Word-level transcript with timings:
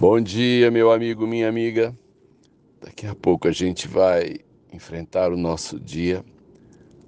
Bom 0.00 0.20
dia, 0.20 0.70
meu 0.70 0.92
amigo, 0.92 1.26
minha 1.26 1.48
amiga. 1.48 1.92
Daqui 2.80 3.04
a 3.04 3.16
pouco 3.16 3.48
a 3.48 3.50
gente 3.50 3.88
vai 3.88 4.36
enfrentar 4.72 5.32
o 5.32 5.36
nosso 5.36 5.80
dia. 5.80 6.24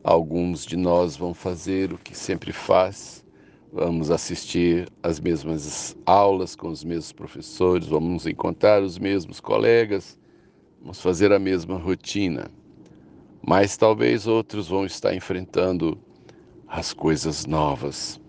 Alguns 0.03 0.67
de 0.67 0.77
nós 0.77 1.17
vão 1.17 1.33
fazer 1.33 1.93
o 1.93 1.99
que 1.99 2.19
sempre 2.19 2.53
faz. 2.53 3.25
Vamos 3.73 4.11
assistir 4.11 4.89
às 5.05 5.21
mesmas 5.21 5.97
aulas 6.05 6.57
com 6.57 6.67
os 6.67 6.83
mesmos 6.83 7.13
professores, 7.13 7.87
vamos 7.87 8.27
encontrar 8.27 8.83
os 8.83 8.99
mesmos 8.99 9.39
colegas, 9.39 10.19
vamos 10.81 11.01
fazer 11.01 11.33
a 11.33 11.39
mesma 11.39 11.79
rotina. 11.79 12.51
Mas 13.41 13.77
talvez 13.77 14.27
outros 14.27 14.67
vão 14.67 14.85
estar 14.85 15.15
enfrentando 15.15 15.97
as 16.67 16.93
coisas 16.93 17.47
novas. 17.47 18.21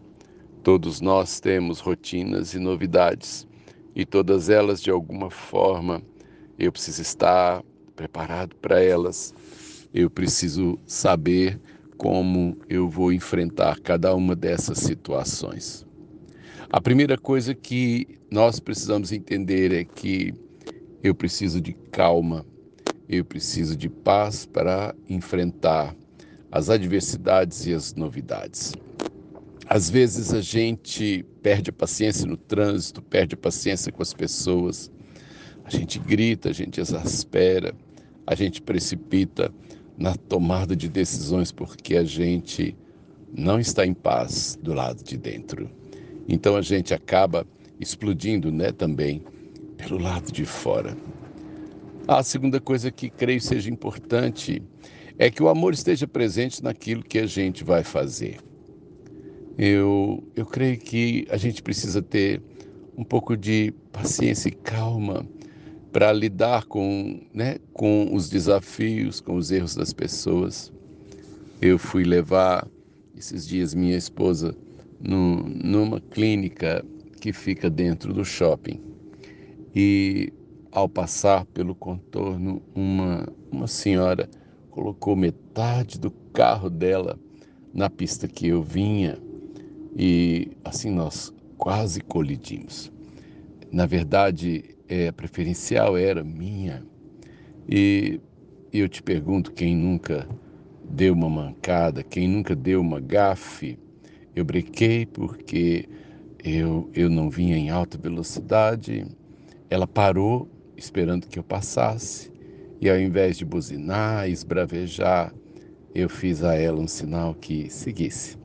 Todos 0.62 1.02
nós 1.02 1.39
temos 1.39 1.80
rotinas 1.80 2.54
e 2.54 2.59
novidades 2.59 3.50
e 3.95 4.05
todas 4.05 4.49
elas, 4.49 4.81
de 4.81 4.89
alguma 4.89 5.29
forma, 5.29 6.01
eu 6.57 6.71
preciso 6.71 7.01
estar 7.01 7.63
preparado 7.95 8.55
para 8.55 8.82
elas. 8.82 9.33
Eu 9.93 10.09
preciso 10.09 10.79
saber 10.86 11.59
como 11.97 12.57
eu 12.69 12.89
vou 12.89 13.11
enfrentar 13.11 13.79
cada 13.79 14.15
uma 14.15 14.35
dessas 14.35 14.79
situações. 14.79 15.85
A 16.69 16.79
primeira 16.79 17.18
coisa 17.18 17.54
que 17.54 18.19
nós 18.32 18.59
precisamos 18.59 19.11
entender 19.11 19.73
é 19.73 19.83
que 19.83 20.33
eu 21.04 21.13
preciso 21.13 21.60
de 21.60 21.73
calma, 21.91 22.46
eu 23.10 23.25
preciso 23.25 23.75
de 23.75 23.89
paz 23.89 24.46
para 24.46 24.96
enfrentar 25.10 25.96
as 26.51 26.69
adversidades 26.69 27.65
e 27.65 27.73
as 27.73 27.93
novidades. 27.93 28.73
Às 29.74 29.89
vezes 29.89 30.34
a 30.34 30.42
gente 30.42 31.24
perde 31.42 31.70
a 31.70 31.74
paciência 31.74 32.28
no 32.28 32.36
trânsito, 32.36 33.02
perde 33.02 33.36
a 33.36 33.38
paciência 33.38 33.89
com 33.89 34.02
as 34.02 34.14
pessoas. 34.14 34.92
A 35.64 35.70
gente 35.70 35.97
grita, 35.97 36.50
a 36.50 36.52
gente 36.52 36.81
exaspera, 36.81 37.73
a 38.28 38.36
gente 38.36 38.61
precipita 38.61 39.50
na 39.97 40.13
tomada 40.13 40.75
de 40.75 40.89
decisões 40.89 41.53
porque 41.53 41.95
a 41.95 42.03
gente 42.03 42.75
não 43.33 43.61
está 43.61 43.86
em 43.86 43.94
paz 43.94 44.59
do 44.61 44.73
lado 44.73 45.05
de 45.05 45.16
dentro. 45.16 45.72
Então 46.28 46.58
a 46.58 46.61
gente 46.61 46.94
acaba 46.94 47.47
explodindo, 47.80 48.52
né, 48.52 48.73
também 48.73 49.23
pelo 49.78 50.00
lado 50.00 50.33
de 50.33 50.44
fora. 50.44 50.97
A 52.09 52.22
segunda 52.23 52.59
coisa 52.59 52.91
que 52.91 53.09
creio 53.09 53.39
seja 53.39 53.69
importante 53.69 54.61
é 55.17 55.31
que 55.31 55.41
o 55.41 55.47
amor 55.47 55.73
esteja 55.73 56.06
presente 56.06 56.61
naquilo 56.61 57.02
que 57.02 57.19
a 57.19 57.25
gente 57.25 57.63
vai 57.63 57.85
fazer. 57.85 58.50
Eu, 59.57 60.23
eu 60.35 60.45
creio 60.45 60.77
que 60.80 61.27
a 61.30 61.38
gente 61.38 61.61
precisa 61.61 62.02
ter 62.02 62.41
um 62.97 63.03
pouco 63.03 63.35
de 63.35 63.73
paciência 63.91 64.49
e 64.49 64.52
calma 64.52 65.25
para 65.91 66.11
lidar 66.13 66.66
com, 66.66 67.21
né, 67.33 67.57
com 67.73 68.13
os 68.13 68.29
desafios, 68.29 69.19
com 69.19 69.35
os 69.35 69.52
erros 69.52 69.75
das 69.75 69.91
pessoas. 69.91 70.72
Eu 71.61 71.77
fui 71.77 72.03
levar 72.03 72.67
esses 73.16 73.45
dias 73.45 73.73
minha 73.73 73.97
esposa 73.97 74.55
no, 74.99 75.44
numa 75.44 75.99
clínica 75.99 76.83
que 77.19 77.33
fica 77.33 77.69
dentro 77.69 78.13
do 78.13 78.23
shopping. 78.23 78.79
E 79.75 80.31
ao 80.72 80.88
passar 80.88 81.45
pelo 81.45 81.75
contorno, 81.75 82.61
uma, 82.73 83.27
uma 83.52 83.67
senhora 83.67 84.29
colocou 84.69 85.16
metade 85.16 85.99
do 85.99 86.09
carro 86.33 86.69
dela 86.69 87.19
na 87.73 87.89
pista 87.89 88.27
que 88.27 88.47
eu 88.47 88.63
vinha 88.63 89.17
e 89.95 90.52
assim 90.64 90.92
nós 90.92 91.34
quase 91.58 92.02
colidimos. 92.02 92.92
Na 93.72 93.86
verdade, 93.86 94.75
é, 94.88 95.08
a 95.08 95.14
preferencial 95.14 95.97
era 95.97 96.23
minha. 96.23 96.84
E 97.70 98.19
eu 98.73 98.89
te 98.89 99.02
pergunto, 99.02 99.52
quem 99.52 99.75
nunca 99.75 100.28
deu 100.84 101.13
uma 101.13 101.30
mancada, 101.30 102.03
quem 102.03 102.28
nunca 102.28 102.56
deu 102.56 102.81
uma 102.81 103.00
gafe? 103.00 103.78
Eu 104.35 104.44
brequei 104.44 105.06
porque 105.06 105.88
eu, 106.44 106.90
eu 106.94 107.09
não 107.09 107.30
vinha 107.30 107.56
em 107.56 107.69
alta 107.69 107.97
velocidade. 107.97 109.06
Ela 109.69 109.88
parou 109.88 110.50
esperando 110.75 111.28
que 111.28 111.38
eu 111.38 111.44
passasse. 111.44 112.31
E 112.81 112.90
ao 112.90 113.00
invés 113.00 113.38
de 113.38 113.46
buzinar, 113.46 114.28
esbravejar, 114.28 115.34
eu 115.94 116.09
fiz 116.09 116.44
a 116.44 116.56
ela 116.56 116.80
um 116.80 116.88
sinal 116.88 117.35
que 117.35 117.69
seguisse. 117.69 118.41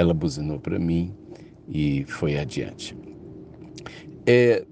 Ela 0.00 0.14
buzinou 0.14 0.58
para 0.58 0.78
mim 0.78 1.14
e 1.68 2.06
foi 2.06 2.38
adiante. 2.38 2.96
É, 4.26 4.64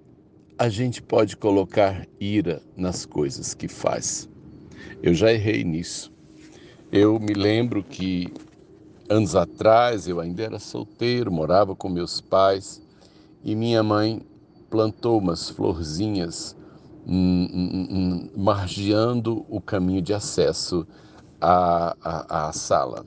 a 0.58 0.70
gente 0.70 1.02
pode 1.02 1.36
colocar 1.36 2.08
ira 2.18 2.62
nas 2.74 3.04
coisas 3.04 3.52
que 3.52 3.68
faz. 3.68 4.26
Eu 5.02 5.12
já 5.12 5.30
errei 5.30 5.64
nisso. 5.64 6.10
Eu 6.90 7.20
me 7.20 7.34
lembro 7.34 7.82
que 7.82 8.32
anos 9.06 9.36
atrás 9.36 10.08
eu 10.08 10.18
ainda 10.18 10.44
era 10.44 10.58
solteiro, 10.58 11.30
morava 11.30 11.76
com 11.76 11.90
meus 11.90 12.22
pais 12.22 12.80
e 13.44 13.54
minha 13.54 13.82
mãe 13.82 14.22
plantou 14.70 15.18
umas 15.18 15.50
florzinhas 15.50 16.56
margeando 18.34 19.44
o 19.50 19.60
caminho 19.60 20.00
de 20.00 20.14
acesso 20.14 20.88
à, 21.38 21.94
à, 22.02 22.48
à 22.48 22.52
sala. 22.54 23.04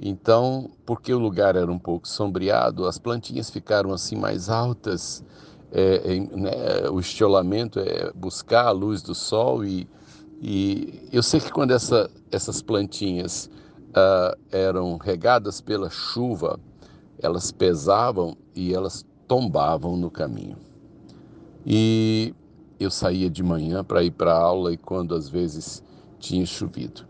Então, 0.00 0.70
porque 0.86 1.12
o 1.12 1.18
lugar 1.18 1.56
era 1.56 1.70
um 1.70 1.78
pouco 1.78 2.06
sombreado, 2.06 2.86
as 2.86 2.98
plantinhas 2.98 3.50
ficaram 3.50 3.92
assim 3.92 4.16
mais 4.16 4.48
altas. 4.48 5.24
É, 5.70 6.16
é, 6.16 6.20
né, 6.36 6.88
o 6.90 6.98
estilamento 6.98 7.78
é 7.78 8.10
buscar 8.14 8.66
a 8.66 8.70
luz 8.70 9.02
do 9.02 9.14
sol 9.14 9.64
e, 9.64 9.86
e 10.40 11.08
eu 11.12 11.22
sei 11.22 11.40
que 11.40 11.52
quando 11.52 11.72
essa, 11.72 12.10
essas 12.30 12.62
plantinhas 12.62 13.50
uh, 13.88 14.38
eram 14.50 14.96
regadas 14.96 15.60
pela 15.60 15.90
chuva, 15.90 16.58
elas 17.20 17.52
pesavam 17.52 18.36
e 18.54 18.72
elas 18.72 19.04
tombavam 19.26 19.96
no 19.96 20.10
caminho. 20.10 20.56
E 21.66 22.34
eu 22.80 22.90
saía 22.90 23.28
de 23.28 23.42
manhã 23.42 23.84
para 23.84 24.02
ir 24.02 24.12
para 24.12 24.32
a 24.32 24.40
aula 24.40 24.72
e 24.72 24.76
quando 24.76 25.14
às 25.14 25.28
vezes 25.28 25.82
tinha 26.18 26.46
chovido, 26.46 27.06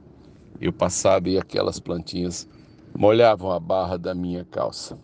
eu 0.61 0.73
passava 0.73 1.29
e 1.29 1.39
aquelas 1.39 1.79
plantinhas 1.79 2.49
molhavam 2.99 3.53
a 3.53 3.61
barra 3.61 3.97
da 3.97 4.13
minha 4.13 4.45
calça. 4.45 4.99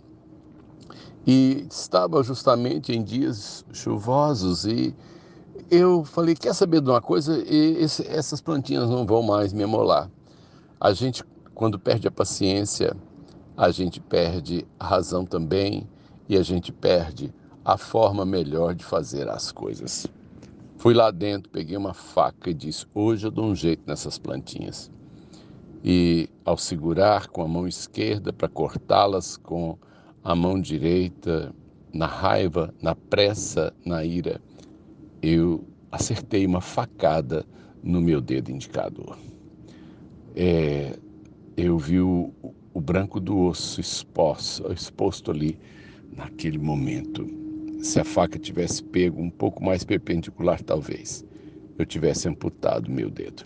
E 1.25 1.65
estava 1.71 2.25
justamente 2.25 2.93
em 2.93 3.05
dias 3.05 3.65
chuvosos 3.72 4.66
e 4.66 4.93
eu 5.71 6.05
falei, 6.05 6.34
quer 6.34 6.53
saber 6.55 6.81
de 6.81 6.91
uma 6.91 7.00
coisa? 7.00 7.41
Esse, 7.47 8.05
essas 8.09 8.41
plantinhas 8.41 8.91
não 8.91 9.06
vão 9.06 9.22
mais 9.22 9.53
me 9.53 9.62
amolar. 9.62 10.10
A 10.81 10.93
gente, 10.93 11.22
quando 11.55 11.78
perde 11.78 12.09
a 12.09 12.10
paciência, 12.10 12.97
a 13.56 13.71
gente 13.71 14.00
perde 14.00 14.66
a 14.76 14.87
razão 14.87 15.25
também 15.25 15.88
e 16.28 16.37
a 16.37 16.43
gente 16.43 16.72
perde 16.72 17.32
a 17.65 17.78
forma 17.78 18.26
melhor 18.26 18.75
de 18.75 18.84
fazer 18.84 19.28
as 19.28 19.53
coisas. 19.53 20.05
Fui 20.78 20.94
lá 20.94 21.12
dentro, 21.12 21.49
peguei 21.49 21.76
uma 21.76 21.94
faca 21.94 22.50
e 22.50 22.55
disse: 22.55 22.87
Hoje 22.93 23.28
eu 23.28 23.31
dou 23.31 23.44
um 23.44 23.55
jeito 23.55 23.84
nessas 23.87 24.19
plantinhas 24.19 24.91
e 25.84 26.31
ao 26.47 26.56
segurar 26.56 27.28
com 27.28 27.43
a 27.43 27.49
mão 27.49 27.69
esquerda 27.69 28.33
para 28.33 28.49
cortá-las 28.49 29.37
com 29.37 29.77
a 30.22 30.34
mão 30.34 30.59
direita, 30.59 31.55
na 31.93 32.06
raiva, 32.06 32.75
na 32.81 32.95
pressa, 32.95 33.72
na 33.84 34.03
ira, 34.03 34.41
eu 35.23 35.62
acertei 35.93 36.47
uma 36.47 36.62
facada 36.62 37.44
no 37.83 38.00
meu 38.00 38.23
dedo 38.23 38.50
indicador. 38.50 39.19
É, 40.34 40.99
eu 41.55 41.78
vi 41.78 42.00
o, 42.00 42.33
o, 42.73 42.81
branco 42.81 43.21
do 43.21 43.39
osso 43.39 43.81
exposto, 43.81 44.73
exposto 44.73 45.31
ali 45.31 45.59
naquele 46.17 46.59
momento. 46.59 47.28
Se 47.81 48.00
a 48.00 48.05
faca 48.05 48.39
tivesse 48.39 48.82
pego 48.82 49.20
um 49.20 49.31
pouco 49.31 49.62
mais 49.62 49.85
perpendicular, 49.85 50.61
talvez 50.62 51.25
eu 51.79 51.85
tivesse 51.85 52.26
amputado 52.26 52.91
meu 52.91 53.11
dedo. 53.11 53.44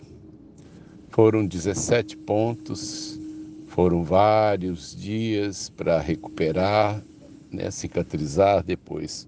Foram 1.21 1.45
17 1.45 2.15
pontos, 2.15 3.19
foram 3.67 4.05
vários 4.05 4.95
dias 4.95 5.69
para 5.69 5.99
recuperar, 5.99 7.03
né, 7.51 7.69
cicatrizar 7.71 8.63
depois. 8.63 9.27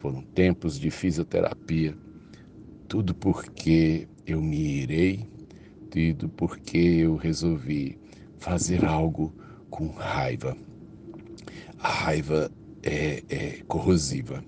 Foram 0.00 0.20
tempos 0.20 0.80
de 0.80 0.90
fisioterapia. 0.90 1.96
Tudo 2.88 3.14
porque 3.14 4.08
eu 4.26 4.42
me 4.42 4.82
irei, 4.82 5.28
tudo 5.92 6.28
porque 6.28 6.76
eu 6.76 7.14
resolvi 7.14 7.96
fazer 8.40 8.84
algo 8.84 9.32
com 9.70 9.90
raiva. 9.90 10.56
A 11.78 11.88
raiva 11.88 12.50
é, 12.82 13.22
é 13.28 13.62
corrosiva. 13.68 14.42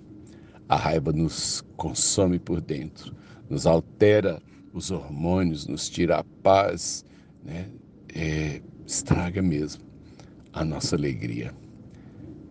A 0.69 0.75
raiva 0.75 1.13
nos 1.13 1.65
consome 1.77 2.41
por 2.41 2.61
dentro, 2.61 3.15
nos 3.49 3.65
altera 3.65 4.43
os 4.73 4.91
hormônios, 4.91 5.67
nos 5.67 5.89
tira 5.89 6.19
a 6.19 6.25
paz, 6.43 7.05
né? 7.45 7.69
É, 8.15 8.61
estraga 8.87 9.41
mesmo 9.41 9.83
a 10.53 10.65
nossa 10.65 10.97
alegria. 10.97 11.55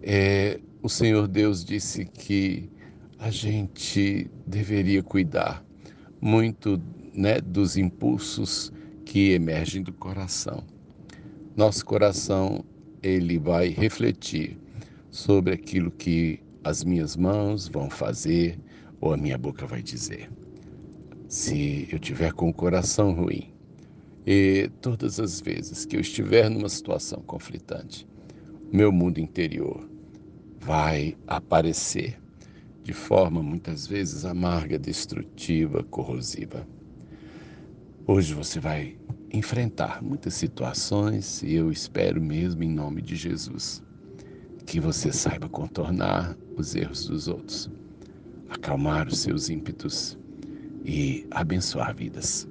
É, 0.01 0.59
o 0.81 0.87
Senhor 0.87 1.27
Deus 1.27 1.63
disse 1.63 2.05
que 2.05 2.69
a 3.17 3.29
gente 3.29 4.29
deveria 4.47 5.03
cuidar 5.03 5.63
muito 6.21 6.81
né, 7.13 7.41
dos 7.41 7.75
impulsos 7.75 8.71
que 9.05 9.31
emergem 9.31 9.83
do 9.83 9.91
coração. 9.91 10.63
Nosso 11.55 11.85
coração 11.85 12.63
ele 13.03 13.37
vai 13.37 13.69
refletir 13.69 14.57
sobre 15.11 15.53
aquilo 15.53 15.91
que 15.91 16.39
as 16.63 16.83
minhas 16.83 17.15
mãos 17.17 17.67
vão 17.67 17.89
fazer 17.89 18.57
ou 19.01 19.13
a 19.13 19.17
minha 19.17 19.37
boca 19.37 19.65
vai 19.65 19.81
dizer. 19.81 20.29
Se 21.29 21.87
eu 21.91 21.99
tiver 21.99 22.33
com 22.33 22.49
o 22.49 22.53
coração 22.53 23.13
ruim 23.13 23.53
e 24.25 24.67
todas 24.81 25.19
as 25.19 25.39
vezes 25.39 25.85
que 25.85 25.95
eu 25.95 25.99
estiver 26.01 26.49
numa 26.49 26.67
situação 26.67 27.21
conflitante, 27.21 28.07
meu 28.73 28.91
mundo 28.91 29.19
interior 29.19 29.87
vai 30.59 31.15
aparecer 31.27 32.19
de 32.81 32.93
forma 32.93 33.43
muitas 33.43 33.85
vezes 33.85 34.25
amarga, 34.25 34.79
destrutiva, 34.79 35.83
corrosiva. 35.83 36.67
Hoje 38.07 38.33
você 38.33 38.59
vai 38.59 38.97
enfrentar 39.31 40.01
muitas 40.01 40.33
situações 40.33 41.43
e 41.43 41.53
eu 41.53 41.71
espero 41.71 42.19
mesmo 42.19 42.63
em 42.63 42.71
nome 42.71 43.03
de 43.03 43.15
Jesus 43.15 43.83
que 44.65 44.79
você 44.79 45.13
saiba 45.13 45.47
contornar 45.47 46.35
os 46.57 46.73
erros 46.73 47.05
dos 47.05 47.27
outros, 47.27 47.69
acalmar 48.49 49.07
os 49.07 49.19
seus 49.19 49.47
ímpetos 49.47 50.18
e 50.83 51.25
abençoar 51.31 51.95
vidas. 51.95 52.47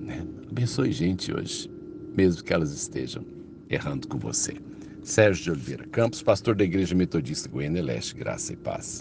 Né? 0.00 0.26
Abençoe 0.50 0.92
gente 0.92 1.32
hoje, 1.32 1.70
mesmo 2.16 2.42
que 2.42 2.52
elas 2.52 2.72
estejam 2.72 3.24
errando 3.68 4.08
com 4.08 4.18
você. 4.18 4.56
Sérgio 5.02 5.44
de 5.44 5.50
Oliveira 5.52 5.86
Campos, 5.88 6.22
pastor 6.22 6.54
da 6.54 6.64
Igreja 6.64 6.94
Metodista 6.94 7.48
Goiânia 7.48 7.82
Leste, 7.82 8.14
graça 8.14 8.52
e 8.52 8.56
paz. 8.56 8.98